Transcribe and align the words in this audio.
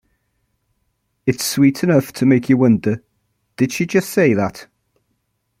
It's 1.27 1.45
sweet 1.45 1.83
enough 1.83 2.11
to 2.13 2.25
make 2.25 2.49
you 2.49 2.57
wonder, 2.57 3.03
'Did 3.57 3.71
she 3.71 3.85
just 3.85 4.09
say 4.09 4.33
that? 4.33 4.65